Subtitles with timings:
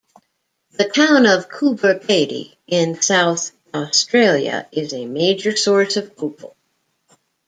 [0.71, 6.55] The town of Coober Pedy in South Australia is a major source of opal.